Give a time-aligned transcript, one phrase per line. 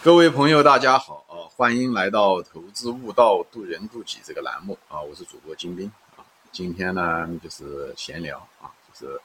[0.00, 1.50] 各位朋友，大家好啊！
[1.56, 5.00] 欢迎来到投资悟道渡人渡己这个栏目啊！
[5.02, 6.22] 我是主播金兵啊。
[6.52, 9.20] 今天呢，就是闲聊啊，就是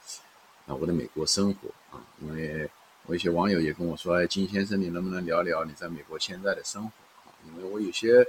[0.65, 2.01] 啊我的美国生活啊。
[2.19, 2.67] 因为
[3.05, 6.89] 我一些网友也跟我说：“哎，金先生，你能不能聊聊你在美国现在的生活
[7.29, 8.25] 啊？”因为我有些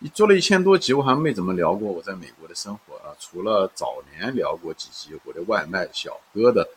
[0.00, 3.14] 你做了一千多集，我好像没怎么聊过我在美国的生活啊。
[3.20, 6.68] 除了早年聊过几集我的外卖小哥的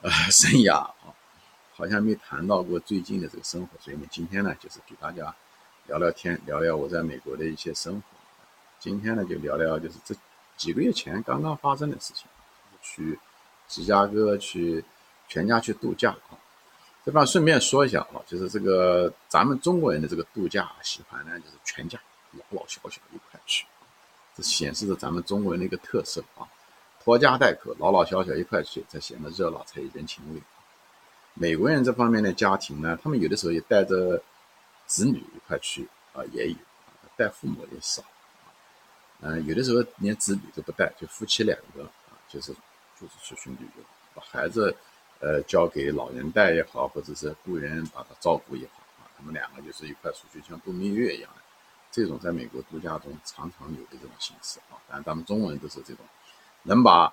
[0.00, 0.94] 呃生涯啊。
[1.76, 5.34] 好像没谈到过最近的这个生活，所以呢，今天呢，就是给大家
[5.86, 8.02] 聊聊天，聊聊我在美国的一些生活。
[8.80, 10.14] 今天呢，就聊聊就是这
[10.56, 12.26] 几个月前刚刚发生的事情，
[12.80, 13.18] 去
[13.68, 14.82] 芝加哥去
[15.28, 16.40] 全家去度假啊。
[17.04, 22.00] 这边顺便说一下啊，就是这个咱们中国人的这个度假喜欢呢，就是全家
[22.32, 23.66] 老老小小一块去，
[24.34, 26.48] 这显示着咱们中国人的一个特色啊，
[27.04, 30.40] 拖家带口，老老小小一块去，才显得热闹，才有人情味。
[31.38, 34.22] 美国人这方面的家庭呢，他们有的时候也带着
[34.86, 36.56] 子女一块去啊，也有
[37.14, 38.02] 带父母也少，
[39.20, 42.52] 嗯，有的时候连子女都不带，就夫妻两个啊，就是
[42.98, 44.74] 就是出去旅游，把孩子
[45.20, 51.42] 呃交给老人带也好，或者是雇人把他照顾也好啊，他们两个就是一块出去像度蜜月一样的，
[51.92, 56.02] 这种在美国度假中常常有的这种形式啊，当然咱们中国人都是这种，
[56.62, 57.12] 能把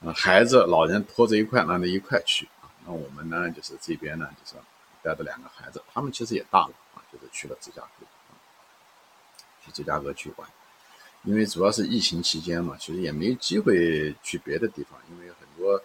[0.00, 2.48] 呃孩子老人拖着一块，让他一块去。
[2.84, 4.56] 那我们呢，就是这边呢，就是
[5.02, 8.06] 带着两个孩子，他们其实也大了啊，就是去了芝加哥，
[9.64, 10.48] 去芝加哥去玩。
[11.24, 15.80] 因为主要是疫情期间嘛，其实也没机会去别的地方，因为很多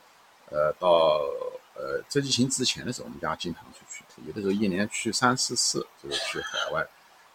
[0.49, 1.21] 呃到
[1.75, 6.83] 呃这疫情之前的时候，我们家经常出去，有的时候一年去三四次，就是去海外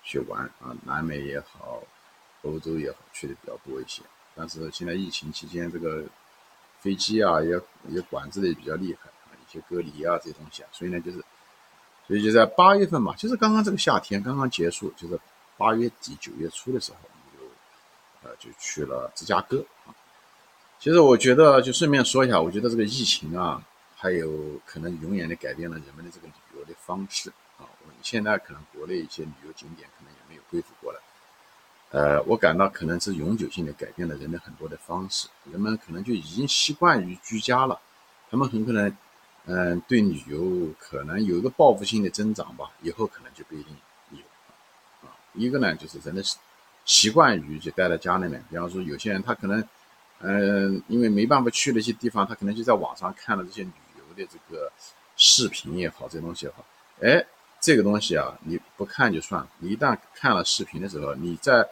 [0.03, 1.81] 去玩啊，南美也好，
[2.43, 4.03] 欧洲也好，去的比较多一些。
[4.35, 6.05] 但是现在疫情期间，这个
[6.81, 9.12] 飞机啊也也管制的也比较厉害。
[9.53, 11.23] 些隔离啊，这些东西啊，所以呢，就是，
[12.07, 15.19] 所以就在八月份嘛，就是刚刚这个夏天刚刚结束，就是
[15.57, 19.95] 八月底九月初的时候，我们就，呃，就去了芝加哥啊。
[20.81, 23.63] 其实我觉得，就顺便说一下，我觉得这个疫情啊，
[23.97, 27.63] 还有可能永远的改变了人们的这个旅游的方式啊。
[27.83, 30.99] 我们现在可能国内一些旅游景点可能也没有恢复过来，
[31.91, 37.81] 呃，我感到可能是永久性的改变了人的很多的方式，人们可能就已经习惯于居家了，
[38.31, 38.97] 他们很可能。
[39.45, 43.77] 嗯，对旅游可能有一个报复性的增长吧，以后可能就不一定
[44.13, 44.19] 有
[45.01, 45.11] 啊。
[45.35, 46.23] 一个呢，就是人的
[46.85, 49.65] 习惯于就待在家里面，比方说有些人他可能，
[50.21, 54.71] 嗯，因为没办法去那些地方，他可能就在网上看了这些旅游的这个
[55.17, 56.65] 视频也好，这东西也好，
[57.01, 57.27] 哎，
[57.61, 61.67] 这个东西啊，你不看就算了，你一旦看了视频的时候，你在，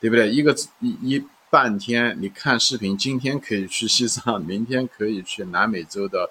[0.00, 0.28] 对不对？
[0.28, 6.28] 一个一一半天你看视频，今天可以去西藏，明天可以去南美洲的。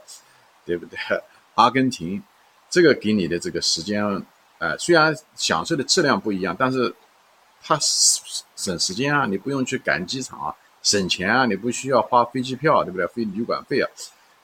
[0.66, 0.97] 对不对？
[1.56, 2.22] 阿根廷，
[2.68, 4.03] 这个给你的这个时间，
[4.57, 6.91] 呃，虽然享受的质量不一样，但是
[7.62, 13.06] 它省时间啊，你不用去赶机场啊，省钱啊，你不需要花飞机票，对不对？
[13.06, 13.88] 飞旅馆费啊，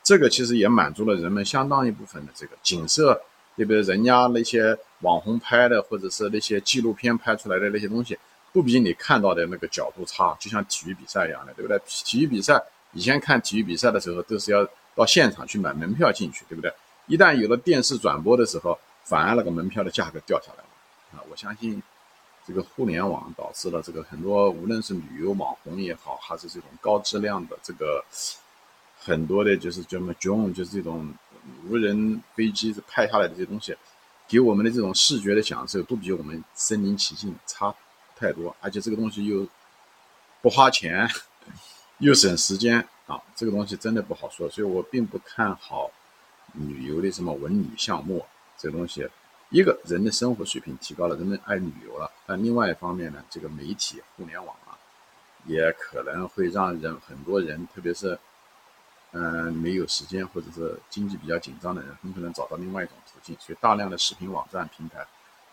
[0.04, 3.20] 这个其实也满足了人们相当一部分的这个景色，
[3.56, 3.82] 对不对？
[3.82, 8.16] 人家那些网红拍的，或者是那些纪录片拍出来的那些东西，
[8.54, 11.82] 不比你看到的那个角度差，就像体育比赛一样的，对不对？
[11.88, 12.62] 体育比赛
[12.94, 14.68] 以前看体育比赛的时候都是要。
[15.00, 16.70] 到现场去买门票进去，对不对？
[17.08, 20.70] 一旦有了电视转播的时候，反而那个门票的价格掉下来了
[21.14, 21.24] 啊！
[21.32, 21.82] 我相信，
[22.46, 28.04] 这个互联网导致了这个很多，无论是旅游网红也好，还是这种高质量的这个
[29.00, 31.14] 很多的，就是叫什么 drone，就是这种
[31.70, 33.74] 无人飞机拍下来的这些东西，
[34.28, 37.74] 给我们的这种视觉的享受，都比我们身临其境差
[38.18, 39.48] 太多，而且这个东西又
[40.42, 41.10] 不花钱，
[42.00, 42.86] 又省时间。
[43.10, 45.90] 啊，这个东西真的不好说，所以我并不看好
[46.54, 48.24] 旅游的什么文旅项目。
[48.56, 49.10] 这个东西，
[49.50, 54.78] 一个人的生活水平提高了，人们爱旅游了；但另外一方面呢，这个媒体、互联网啊，
[55.46, 58.20] 也可能会让人很多人，特别是
[59.14, 63.36] 嗯没有时间或者是经济比较紧张的人，很可能找到另外一种途径。
[63.40, 65.04] 所以，大量的视频网站平台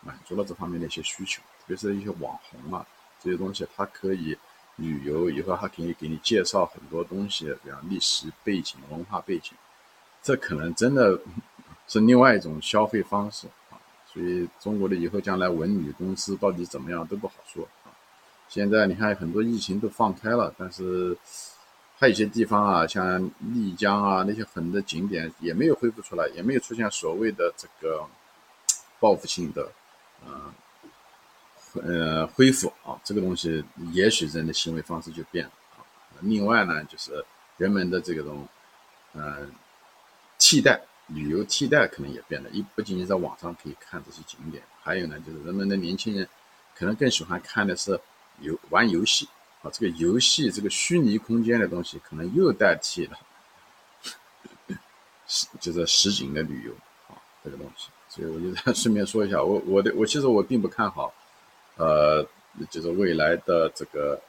[0.03, 2.87] 满足了这方面的一些需求，特别是一些网红啊
[3.23, 4.37] 这些东西，它可以。
[4.77, 9.53] 旅游以后，他可以给你介绍很多东西，比方历史背景、文化背景，
[10.23, 11.19] 这可能真的
[11.89, 13.81] 是另外一种消费方式啊。
[14.13, 17.93] 所以，中国的以后将来文旅公司到底怎么样都不好说啊。
[18.49, 21.17] 现在你看，很多疫情都放开了，但是
[21.99, 28.07] 还有一些地方啊，像丽江啊那些很多景点也没有恢复出来，也没有出现所谓的这个
[29.01, 29.71] 报复性的，
[30.27, 30.53] 嗯。
[31.85, 35.85] 呃恢复啊，这个东西也许人的行为方式就变了啊。
[36.21, 37.25] 另外呢，就是
[37.57, 38.47] 人们的这种，
[39.15, 39.51] 嗯，
[40.39, 46.29] 替代旅游替代可能也变了，一不仅仅在网上可以看这些景点，还有呢，就是人们的年轻人
[46.75, 47.99] 可能更喜欢看的是
[48.41, 49.29] 游玩游戏
[49.63, 53.19] 啊，这个游戏这个虚拟空间的东西，可能又代替了
[55.27, 56.73] 实就是实景的旅游
[57.09, 57.89] 啊这个东西。
[58.09, 61.13] 所以我就 顺便说一下，我我的我其实我并不看好，
[61.77, 62.27] 呃，
[62.71, 64.21] 就是未来的这个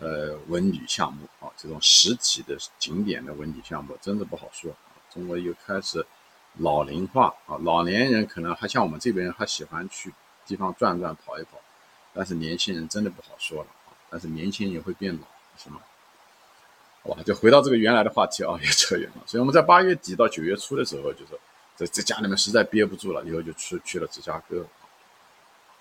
[0.00, 4.70] 呃文旅项目啊，这种实体的景点的文旅项目真的不好说。
[5.10, 6.04] 中国又开始
[6.58, 10.12] 老龄化啊，老年人可能还像我们这边人还喜欢去
[10.46, 11.58] 地方转转跑一跑，
[12.14, 13.92] 但是年轻人真的不好说了啊。
[14.08, 15.80] 但是年轻人也会变老，是吗？
[17.02, 19.22] 好吧，就回到这个原来的话题啊， 也扯远了。
[19.26, 21.38] 所以我们在八月底到九月初的时候，就是。
[21.74, 24.62] 在在家里面实在憋不住了，以后就去去了芝加哥，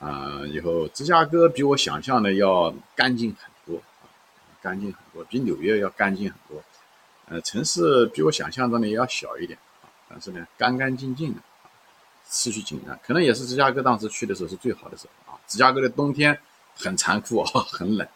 [0.01, 3.81] 啊，以后芝加哥比我想象的要干净很多，
[4.61, 6.63] 干净很多，比纽约要干净很多，
[7.27, 9.57] 呃，城市比我想象中的也要小一点，
[10.09, 11.39] 但是呢，干干净净的，
[12.27, 15.39] 秩序井然，可能也是芝加哥当时去的时候是最好的时候啊。
[15.47, 16.39] 芝加哥的冬天
[16.75, 18.07] 很残酷啊， 很冷，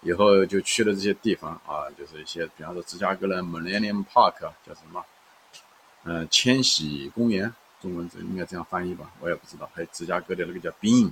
[0.00, 5.04] 以后就去了这些地方啊，就是一些，比方说芝加哥的 Millennium Park 叫什么？
[6.04, 7.52] 嗯，千禧公园，
[7.82, 9.68] 中文这应该这样翻译吧，我也不知道。
[9.74, 11.10] 还有芝加哥的那个叫 Bean，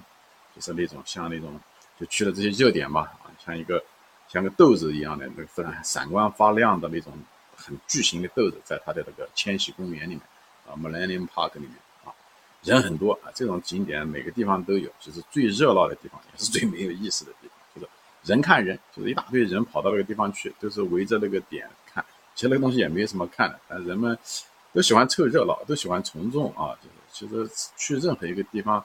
[0.54, 1.58] 就是那种像那种
[1.98, 3.82] 就去了这些热点嘛，啊，像一个
[4.28, 7.12] 像个豆子一样的那个非常闪光发亮的那种
[7.56, 10.20] 很巨型的豆子，在它的那个千禧公园里面
[10.66, 11.72] 啊，Millennium Park 里面
[12.04, 12.12] 啊，
[12.62, 17.88] 人很多啊，这种景点每个地方都有，就是最热闹的地方，也是最没有意思的地方，就是
[18.22, 22.04] 人看人，就是一大堆人跑到那个地方去，都是围着那个点看，
[22.34, 24.16] 其实那个东西也没什么看的，但人们。
[24.74, 26.76] 都喜欢凑热闹，都喜欢从众啊！
[27.12, 28.84] 就是其实去任何一个地方，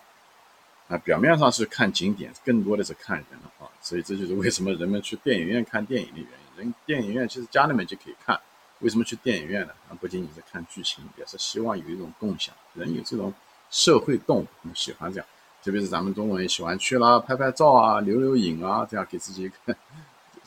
[0.89, 3.25] 啊，表面上是看景点，更多的是看人
[3.59, 3.69] 啊。
[3.81, 6.57] 所以这就是为什么人们去电影院看电影的原因。
[6.57, 8.37] 人电影院其实家里面就可以看，
[8.79, 9.73] 为什么去电影院呢？
[9.87, 12.53] 啊，不仅仅是看剧情，也是希望有一种共享。
[12.73, 13.33] 人有这种
[13.71, 15.27] 社会动物，喜欢这样。
[15.63, 19.75] 特别是咱们中国人喜欢去啦，拍拍照啊，留留影啊，这样给自己一个，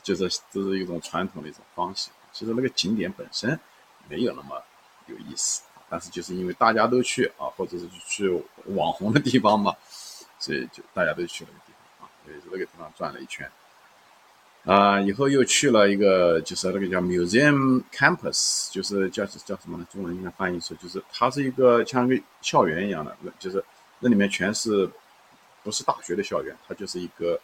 [0.03, 2.09] 就是这是一种传统的一种方式。
[2.31, 3.59] 其实那个景点本身
[4.09, 4.61] 没有那么。
[5.07, 9.75] 有意思，但是就是因为大家都去啊，或者是去网红的地方嘛，
[10.43, 13.49] 所以就大家都去那个地方啊，所以那个地方转了一圈，
[14.65, 19.87] 啊，以后又去了一个，就是那个叫 Museum Campus，就是叫叫什么呢？
[19.89, 23.63] 中文应该翻译出就是它是一个像个校园一样的，就是
[23.99, 24.89] 那里面全是
[25.63, 27.39] 不是大学的校园，它就是一个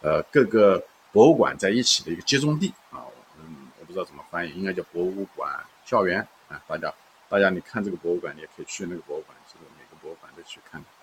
[0.00, 0.82] 呃各个
[1.12, 3.04] 博物馆在一起的一个集中地啊，
[3.38, 5.52] 嗯，我不知道怎么翻译，应该叫博物馆
[5.84, 6.26] 校园。
[6.48, 6.92] 啊，大家，
[7.28, 10.99] 大家，你看这个博物馆，你也可以去那个博物馆，就是每个博物馆都去看看。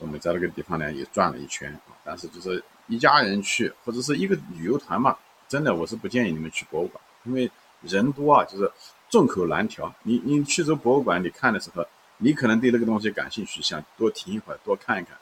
[0.00, 5.16] 我们在那个地方呢也转了一圈啊，但是就是一家人去或者是一个旅游团嘛，
[5.48, 7.50] 真的我是不建议你们去博物馆，因为
[7.82, 8.70] 人多啊，就是
[9.08, 9.94] 众口难调。
[10.02, 11.86] 你你去这博物馆，你看的时候，
[12.18, 15.16] 你可能对那个东西感兴趣，想多停一会儿，多看一看。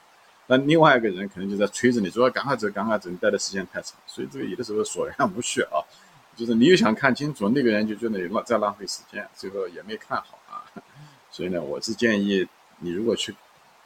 [0.47, 5.83] 那另外一个人可能就在催着你，说赶快走，赶快走，你待的时间太长，所以这个有的时候索然无趣啊。
[6.35, 10.63] 就是你又想看清楚，那个人就觉得浪在浪费时间，最后也没看好啊。
[11.31, 12.47] 所以呢，我是建议
[12.79, 13.35] 你如果去，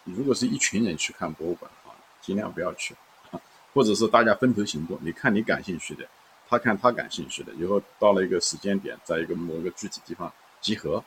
[0.04, 2.94] 如果是一群人去看博物馆啊，尽量不要去，
[3.72, 4.98] 或者是大家分头行动。
[5.02, 6.06] 你看你感兴趣的，
[6.48, 11.02] 他看他感兴趣的，以后到了一个时间点，在一个某个具体地方集合，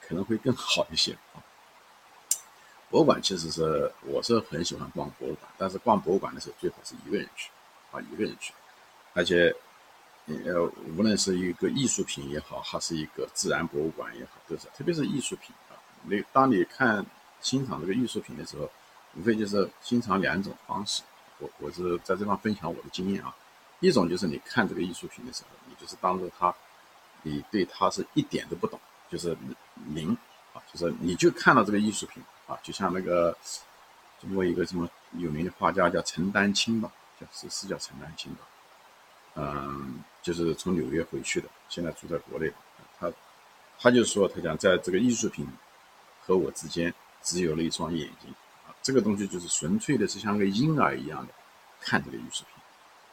[0.00, 1.42] 可能会更好一些啊。
[2.90, 7.50] 博物馆其实是我是很喜欢逛博物馆，但是逛博物馆的时候最好是一个人去
[7.92, 8.52] 啊，一个人去，
[9.14, 9.54] 而且。
[10.46, 10.62] 呃，
[10.96, 15.74] 无论是一个艺术品也好，还是一个自然博物馆也好，都是，特别是艺术品啊。
[16.04, 17.04] 你当你看
[17.40, 18.70] 欣赏这个艺术品的时候，
[19.14, 21.02] 无非就是欣赏两种方式。
[21.38, 23.34] 我我是在这方分享我的经验啊。
[23.80, 26.54] 一种就是你看这个艺术品的时候，你就是当做它，
[27.22, 28.78] 你对它是一点都不懂，
[29.10, 29.36] 就是
[29.94, 30.16] 零
[30.52, 33.34] 啊，就是你就看到这个艺术品啊，就像那个
[34.20, 38.40] 中国一个什么有名的画家叫陈丹青吧，叫是是叫陈丹青吧。
[39.36, 42.52] 嗯，就是从纽约回去的，现在住在国内。
[42.98, 43.10] 他，
[43.78, 45.48] 他就说，他讲在这个艺术品
[46.20, 46.92] 和我之间
[47.22, 48.34] 只有了一双眼睛
[48.66, 51.32] 啊，这个东西就是纯粹的是像个婴儿一样的
[51.80, 52.62] 看这个艺术品。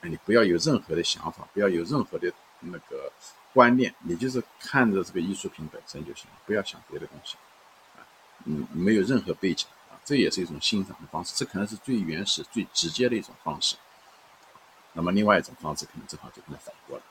[0.02, 3.12] 哎，你不要有任何的想法，不要有任何的那个
[3.54, 7.36] 观念，你就是看着这个艺术品本身就行了，不要想别的东西。
[7.96, 8.06] 啊，
[8.46, 13.76] 嗯，没有任何背景啊，这也是一种欣赏的方式，这可能是最原始、最直接的一种方式。
[14.94, 17.04] 那么另外一种方式可能正好就跟他反过来，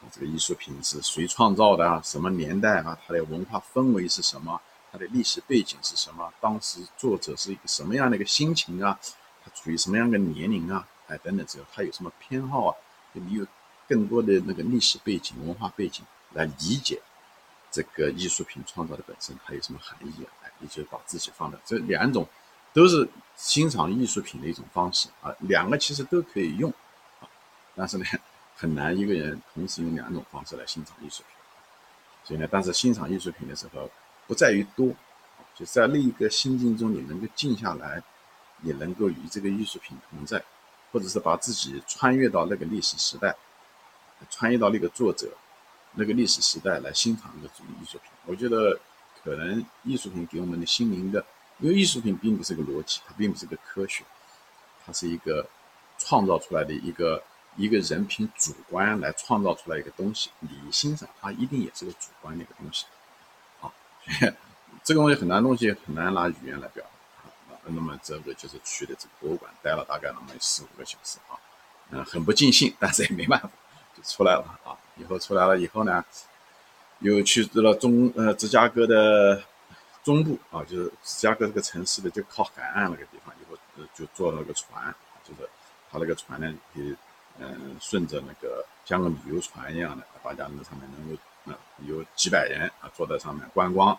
[0.00, 2.00] 啊，这个艺术品是谁创造的啊？
[2.04, 2.96] 什么年代啊？
[3.06, 4.60] 它的文化氛围是什么？
[4.90, 6.32] 它的历史背景是什么？
[6.40, 8.98] 当时作者是一个什么样的一个心情啊？
[9.44, 10.86] 他处于什么样的年龄啊？
[11.06, 12.74] 哎，等等，之后他有什么偏好啊？
[13.12, 13.46] 你有
[13.88, 16.04] 更多的那个历史背景、文化背景
[16.34, 17.00] 来理解
[17.70, 20.30] 这个艺术品创造的本身它有什么含义啊？
[20.44, 22.28] 哎，也就把自己放在这两种，
[22.72, 26.70] 都是欣赏艺术品的一种方式啊，两个其实都可以用
[27.20, 27.28] 啊，
[27.74, 28.04] 但是呢，
[28.54, 31.36] 很难一个人同时用两种方式来欣赏艺术品。
[32.24, 33.90] 所以呢，但是欣赏艺术品的时候，
[34.28, 34.94] 不在于多，
[35.56, 38.00] 就在另一个心境中，你能够静下来，
[38.60, 40.40] 你能够与这个艺术品同在，
[40.92, 43.34] 或者是把自己穿越到那个历史时代，
[44.30, 45.28] 穿越到那个作者。
[45.94, 48.78] 那个历史时代来欣赏一个艺术品，我觉得
[49.24, 51.24] 可能艺术品给我们的心灵的，
[51.58, 54.04] 因为艺术品并不是个逻辑，它并不是个科学，
[54.84, 55.48] 它是一个
[55.96, 57.20] 创造出来的一个
[57.56, 62.84] 一个人凭主观来创造出来一个东西，你欣赏它一定也是个主观的一个东西，
[64.84, 71.36] 这个东西很难东西很难拿语言来表达啊，那么这个就是去的这个博物馆待了大概那么四五个小时啊，
[71.90, 73.50] 嗯，很不尽兴，但是也没办法，
[73.96, 74.72] 就出来了啊。
[74.96, 76.04] 以后出来了以后呢，
[77.00, 79.42] 又去了中呃芝加哥的
[80.02, 83.56] 中部啊，就是芝加哥这个城市的就靠海岸那个地方，以后
[83.94, 85.48] 就坐那个船，就是
[85.90, 86.96] 他那个船呢，可以
[87.38, 93.98] 嗯顺着那个像个旅游船一样的，大家那上面能够啊有几百人啊坐在上面观光，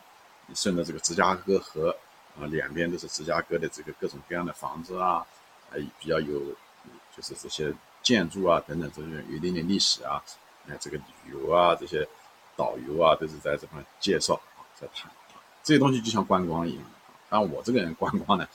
[0.53, 1.95] 顺着这个芝加哥河
[2.39, 5.25] 啊两边都是芝加哥的这个各种各样的房子啊，
[5.69, 6.39] 还比较有
[7.15, 10.23] 就是这些建筑啊等等这些有一定的历史啊。
[10.67, 12.07] 哎，这个旅游啊，这些
[12.55, 16.83] 导游啊，都是在这块介绍啊，在谈啊这些东西，就像观光一样。
[17.27, 18.47] 当然，我这个人观光呢，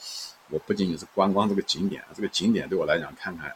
[0.49, 3.53] 我不仅仅是观光这个景点，这个景点对我来讲，看看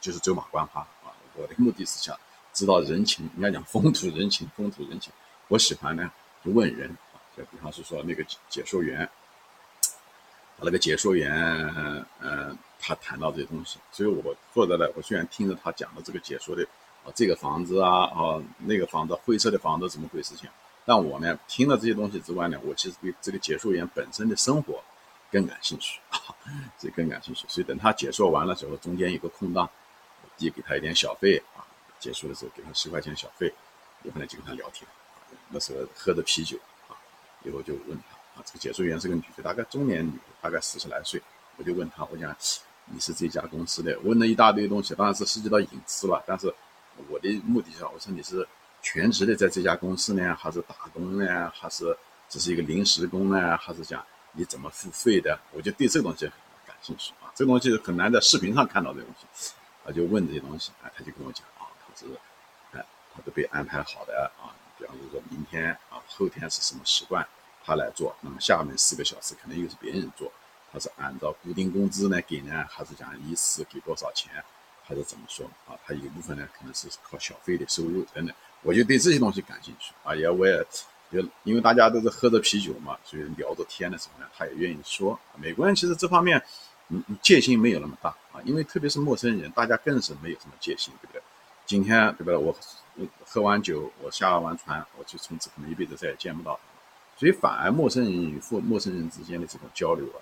[0.00, 1.14] 就是走马观花啊。
[1.36, 2.18] 我的目的是想
[2.60, 5.10] 知道人情，应该讲风土人情，风土人情。
[5.48, 6.12] 我喜欢呢，
[6.44, 9.08] 就问人啊，就比方是说那个解说员，
[10.60, 11.32] 那个解说员，
[12.20, 16.62] 嗯，他谈到这些东西，所以我坐在那，我虽然听着他讲的这个解说的。
[17.02, 20.36] 啊，这个房子啊，啊，那个房子，灰色的房子怎么回事？
[20.36, 20.46] 情？
[20.84, 24.84] 但我呢，听了这些东西之外呢，我其实对这个解说员本身的生活
[25.32, 26.20] 更感兴趣啊，
[26.76, 27.46] 所以更感兴趣。
[27.48, 29.66] 所以等他解说完了之后，中间有个空档，
[30.36, 31.64] 递给他一点小费啊，
[32.00, 33.52] 结束的时候给他十块钱小费，
[34.02, 34.88] 以后呢就跟他聊天。
[35.50, 36.98] 那时候喝着啤酒啊，
[37.44, 41.22] 以后就问他啊，这个解说员是个女的，大概中年女，大概四十来岁，
[41.56, 42.34] 我就问他，我讲
[42.86, 46.52] 你是这家公司的，问了一大堆东西，当然是涉及到隐私了，但是。
[47.08, 48.46] 我的目的是，我说你是
[48.82, 51.96] 全职的在这家公司呢，还是打工呢，还是
[52.28, 55.38] 只是一个临时工呢，还是讲你怎么付费的？
[55.52, 56.34] 我就对这个东西很
[56.66, 59.54] 感兴趣啊，这个东西很难在视频上看到这东西，
[59.86, 61.42] 啊，就问这些东西啊，他就跟我讲
[62.00, 62.06] 是，
[62.72, 67.26] 哎，他都被安排好的啊，比方说明天啊，后天是什么时段，
[67.64, 70.32] 他来做，那么下面四个小时可能又是别人做，
[70.72, 74.32] 他是按照固定工资来给呢，还是讲一次给多少钱？
[74.82, 75.78] 还是怎么说啊？
[75.86, 80.12] 他一部分呢，可能是靠小费的收入等等，我就对这些东西感兴趣啊。
[80.14, 80.66] 也我也
[81.12, 85.16] 就因为大家都是喝着啤酒嘛，所以聊着天的时候呢，他也愿意说。
[85.36, 86.42] 美国人其实这方面，
[86.88, 91.22] 嗯，戒心没有那么大啊，因为特别是陌生人，大家更是没有什么戒心，对不对？
[91.70, 92.36] 今天对不对？
[92.36, 92.56] 我
[93.24, 96.58] 喝完酒，我下完船，我就从此可能一辈子再也见不到。
[97.16, 100.18] 所以反而陌生人与陌陌生人之间的这种交流啊，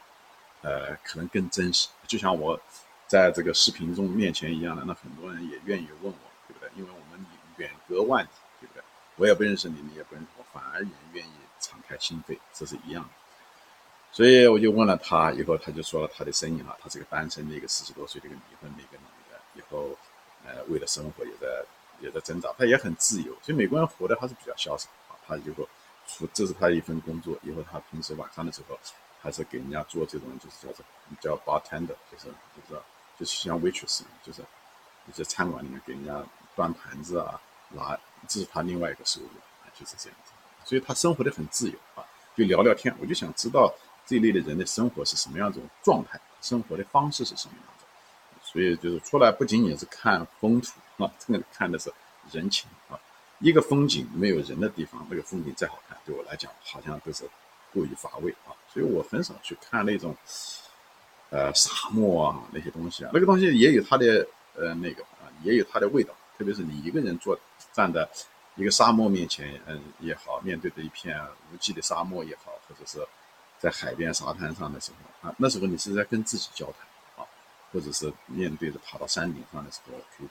[0.60, 1.88] 呃，可能更真实。
[2.06, 2.60] 就像我。
[3.08, 6.68] 在这个视频中面前一样的，那很多人也愿意问我，对不对？
[6.76, 7.24] 因为我们
[7.56, 8.28] 远隔万里，
[8.60, 8.82] 对不对？
[9.16, 13.08] 我也不认识你，你也不认识我，反而人愿意敞开心扉，这是一样的。
[14.12, 19.96] 所以我就问了他，以后他就说了他的声音哈，他是个单身的一个四十多岁的一个离婚的一个女的，以后
[20.48, 21.64] 呃为了生活也在
[22.00, 23.32] 也在挣扎，他也很自由。
[23.42, 25.16] 所以美国人活得还是比较潇洒啊。
[25.26, 25.68] 他以后
[26.06, 28.78] 除这是他一份工作，以后他平时晚上的时候
[29.20, 30.84] 还是给人家做这种就是叫做
[31.20, 32.80] 叫 bartender，就是就是。
[33.18, 34.40] 就是像 waitress，就是
[35.08, 36.24] 一些餐馆里面给人家
[36.54, 37.40] 端盘子啊，
[37.70, 39.26] 拿，这是他另外一个收入
[39.60, 40.30] 啊，就是这样子。
[40.64, 42.94] 所以他生活的很自由啊，就聊聊天。
[43.00, 43.74] 我就想知道
[44.06, 47.77] 这一类的人的生活是什么样子状态，生活的方式是什么样子。
[48.52, 50.72] 所以就是出来不仅仅是看风土
[51.04, 51.92] 啊，真的看的是
[52.32, 52.98] 人情啊。
[53.40, 57.24] 一个风景没有人的地方，那个风景再好看，对我来讲好像都是
[57.72, 58.56] 过于乏味啊。
[58.72, 60.16] 所以我很少去看那种。
[61.30, 66.14] 呃，沙漠啊，那些东西啊，那个东西也有它的呃那个啊，也有它的味道。
[66.38, 67.38] 特别是你一个人坐
[67.70, 68.08] 站在
[68.56, 73.06] 一个沙漠面前，嗯也好，面对着一片无际的沙漠也好，或者是
[73.58, 76.87] 在海边沙滩上的时候啊，那时候你是在跟自己交谈，
[77.72, 80.28] 或者是面对着爬到山顶上的时候，去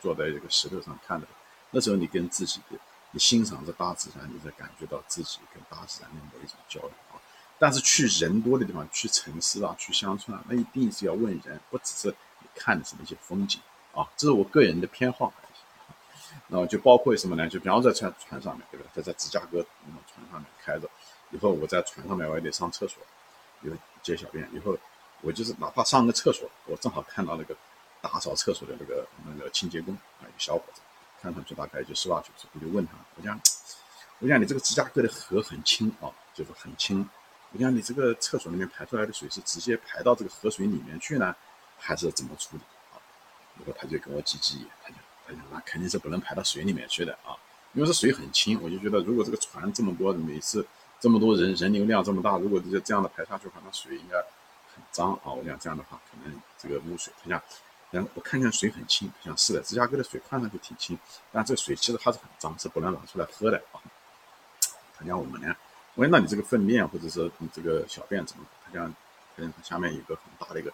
[0.00, 1.26] 坐在这个石头上看着，
[1.70, 2.78] 那时候你跟自己的，
[3.12, 7.20] 你欣赏着大自然，你在感觉到自己跟大自然的某一种交流啊。
[7.58, 12.08] 但是去人多的地方，去城市啊，去乡村啊，那一定是要问人，不只是
[12.40, 13.60] 你看的是那些风景
[13.94, 15.32] 啊，这是我个人的偏好。
[16.48, 17.48] 那就包括什么呢？
[17.48, 18.86] 就比方在船船上面，对吧？
[18.94, 20.88] 在在芝加哥那船上面开着，
[21.30, 23.02] 以后我在船上面我也得上厕所，
[23.62, 24.76] 有解小便，以后
[25.26, 27.56] 我就是哪怕上个厕所，我正好看到那个
[28.00, 30.80] 打扫厕所的那个那个清洁工啊，一个小伙子，
[31.20, 33.40] 看上去大概就十八九岁，我就问他，我讲，
[34.20, 37.08] 我讲你这个芝加哥的河很清啊，就是很清，
[37.50, 41.34] 我讲你这个厕所里面排出来的水是直接排到这个河水里面去呢，
[41.76, 43.02] 还是怎么处理啊？
[43.56, 44.96] 然后他就跟我挤挤眼，他就。
[45.26, 47.34] 他讲，那肯定是不能排到水里面去的啊，
[47.72, 48.62] 因为这水很清。
[48.62, 50.64] 我就觉得，如果这个船这么多，每次
[51.00, 54.24] 这么多人，人流量这么大，如果这这样的排下去的话，那水应该
[54.92, 55.32] 脏啊。
[55.32, 57.42] 我想这样的话，可能这个污水，他讲，
[57.92, 60.98] 嗯，我看见水很清，他讲是的，芝加哥的水看上去挺清，
[61.32, 63.80] 但这个水其实它是很脏，是不能拿出来喝的啊。
[64.98, 65.54] 他讲我们呢，
[65.94, 68.44] 我说那你这个粪便或者是你这个小便怎么？
[68.64, 68.94] 他讲，
[69.36, 70.72] 嗯，下面有个很大的一个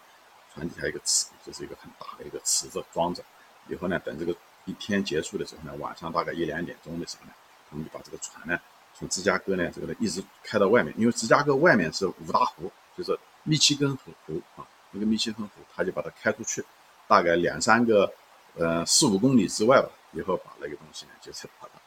[0.53, 3.23] 船底下一个池，就是一个很大的一个池子装着。
[3.67, 7.33] 以后呢，等这个一天结束的时候呢，晚上大概一两点钟的时候呢，
[7.69, 8.59] 他们就把这个船呢
[8.93, 16.63] 从芝加哥呢这个呢一直开到外面，因为芝加哥外面是五大湖，就是密西根河湖啊，那个密西根湖，他就把它开出去，
[17.07, 18.11] 大概两三个
[18.55, 21.79] 呃四五公里之外吧，以后把那个东西呢就是把它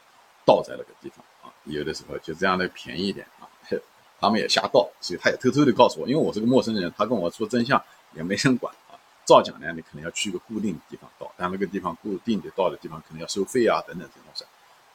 [0.45, 3.49] 倒在那个地方啊，有的时候就这样的便宜一点啊，
[4.19, 7.81] 他们也瞎倒，所以他也偷偷的告诉我，因为我是个陌生人，他跟我说真相
[8.13, 8.97] 也没人管啊。
[9.25, 14.45] 造讲呢，你可能要去一个固定的地方倒，但那个地方固定的倒的地方可能要收费啊，等等这种东西。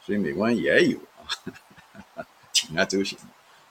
[0.04, 3.18] 所以美国人也有啊，铤而走险，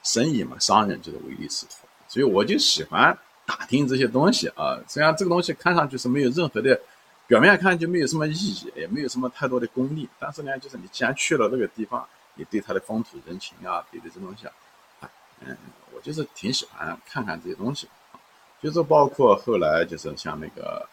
[0.04, 1.88] 生意嘛，商人就是唯利是图。
[2.12, 6.78] 所以我就喜欢打听这些东西啊，虽然这个东西看上去是没有任何的，
[7.26, 15.56] 表面看就没有什么意义，也没有什么太多的功利，但是呢，就是你既然去了那个地方，你对它的风土人情啊，对这东西啊，嗯，
[15.94, 17.88] 我就是挺喜欢看看这些东西。
[18.62, 20.86] 就是包括后来就是像那个，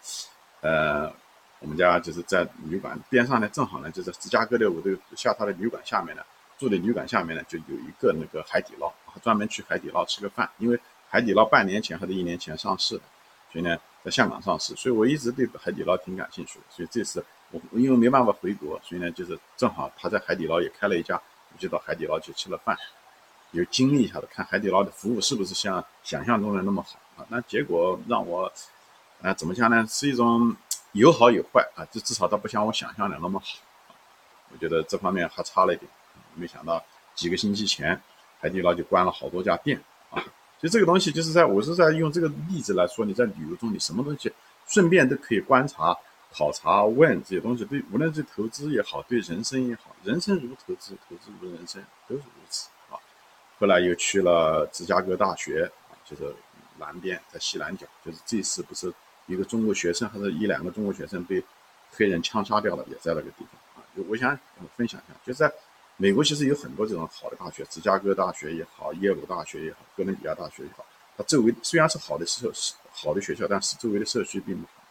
[0.61, 1.13] 呃，
[1.59, 6.23] 我们家就是在旅馆边上呢，正好呢就是芝加哥的我的下榻的旅馆下面呢，
[6.57, 8.89] 住的旅馆下面呢就有一个那个海底捞，
[9.21, 10.49] 专门去海底捞吃个饭。
[10.59, 13.03] 因为海底捞半年前或者一年前上市的，
[13.53, 16.65] 所以呢在香港上市，所以我一直对海底捞挺感兴趣的。
[16.71, 21.21] 所以这次我因为没办法回国，所以呢就是正好他在海底捞也开了一家，
[21.53, 22.77] 我就到海底捞去吃了饭，
[23.53, 27.27] 有经历一下子，看海底捞的服务是不是像想象中的那么好啊。
[27.29, 28.53] 那结果让我，
[29.23, 29.87] 呃，怎么讲呢？
[29.89, 30.55] 是一种
[30.93, 33.47] 有好有坏啊，就至少它不像我想象的那么好。
[34.53, 35.91] 我觉得这方面还差了一点。
[36.35, 36.83] 没想到
[37.15, 38.01] 几个星期前，
[38.41, 40.23] 海底捞就关了好多家店啊。
[40.61, 44.33] 就这个东西，就是在我是在用这个例子来说，你在旅游中，你什么东西
[44.67, 45.97] 顺便都可以观察、
[46.33, 52.99] 考察、问这些东西，对，无论是投资也好，对人生也好，人生如投资，投资如人生，都是如此啊。
[53.59, 56.35] 后来又去了芝加哥大学啊，就是。
[56.81, 58.95] 南边在西南角，就是这次不是
[59.27, 61.43] 一个中国学生，还是一两个中国学生被
[61.91, 63.83] 黑人枪杀掉了，也在那个地方啊。
[63.97, 64.39] 就我想
[64.77, 65.53] 分享一下，就在
[66.01, 72.53] 美国，其实有很多这种好的大学，芝加哥大学也好，耶鲁大学也好，哥伦比亚大学也好，它周围虽然是好的社
[72.93, 74.85] 好的学校，但是周围的社区并不好。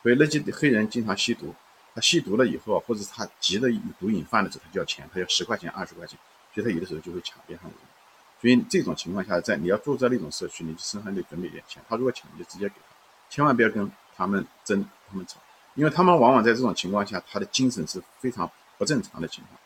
[0.00, 1.52] 所以那些黑人经常吸毒，
[1.92, 3.66] 他吸毒了以后，或者他急着
[3.98, 6.16] 毒瘾犯的时候，他就要钱，他要十块钱、二十块钱，
[6.54, 7.84] 所以他有的时候就会抢边上的人。
[8.40, 11.82] 所以这种情况下，在你要住在那种社区，你就身上得准备点钱。
[11.88, 12.94] 他如果抢，你就直接给他，
[13.28, 15.40] 千万不要跟他们争，他们吵，
[15.74, 18.48] 因为他们往往在这种情况下，他的精神是非常
[18.78, 19.58] 不正常的情况。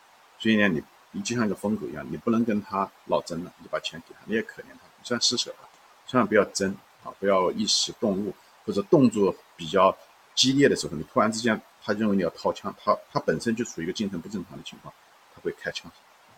[0.43, 5.69] 所以呢，你你就像一个疯狗一样，你不能跟他老争了，你把钱给他，你也可怜他，你算施舍吧，
[6.05, 9.97] 千万不要争啊，不要一时动怒或者动作比较
[10.35, 14.93] 激烈的时候，你突然之间他认为你要掏枪，他他本身就处于一个精神不正常的情况，
[15.33, 15.89] 他会开枪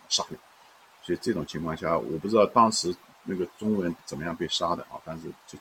[0.08, 0.38] 杀你。
[1.02, 5.58] 所以这种情况下，我不知道当时那个中国人怎么样被杀的啊，但是就